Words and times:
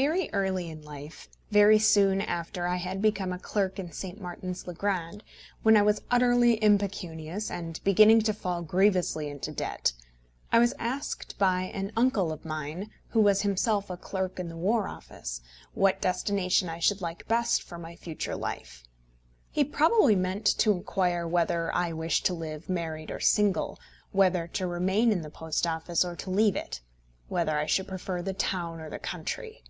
Very 0.00 0.30
early 0.32 0.70
in 0.70 0.80
life, 0.80 1.28
very 1.50 1.78
soon 1.78 2.22
after 2.22 2.66
I 2.66 2.76
had 2.76 3.02
become 3.02 3.30
a 3.30 3.38
clerk 3.38 3.78
in 3.78 3.92
St. 3.92 4.18
Martin's 4.18 4.66
le 4.66 4.72
Grand, 4.72 5.22
when 5.62 5.76
I 5.76 5.82
was 5.82 6.00
utterly 6.10 6.54
impecunious 6.64 7.50
and 7.50 7.78
beginning 7.84 8.22
to 8.22 8.32
fall 8.32 8.62
grievously 8.62 9.28
into 9.28 9.52
debt, 9.52 9.92
I 10.50 10.60
was 10.60 10.72
asked 10.78 11.36
by 11.38 11.64
an 11.74 11.92
uncle 11.94 12.32
of 12.32 12.46
mine, 12.46 12.88
who 13.10 13.20
was 13.20 13.42
himself 13.42 13.90
a 13.90 13.98
clerk 13.98 14.38
in 14.40 14.48
the 14.48 14.56
War 14.56 14.88
Office, 14.88 15.42
what 15.74 16.00
destination 16.00 16.70
I 16.70 16.78
should 16.78 17.02
like 17.02 17.28
best 17.28 17.60
for 17.62 17.76
my 17.76 17.94
future 17.94 18.34
life. 18.34 18.84
He 19.50 19.62
probably 19.62 20.16
meant 20.16 20.46
to 20.60 20.72
inquire 20.72 21.28
whether 21.28 21.70
I 21.74 21.92
wished 21.92 22.24
to 22.24 22.32
live 22.32 22.70
married 22.70 23.10
or 23.10 23.20
single, 23.20 23.78
whether 24.10 24.46
to 24.54 24.66
remain 24.66 25.12
in 25.12 25.20
the 25.20 25.28
Post 25.28 25.66
Office 25.66 26.02
or 26.02 26.16
to 26.16 26.30
leave 26.30 26.56
it, 26.56 26.80
whether 27.28 27.58
I 27.58 27.66
should 27.66 27.88
prefer 27.88 28.22
the 28.22 28.32
town 28.32 28.80
or 28.80 28.88
the 28.88 28.98
country. 28.98 29.62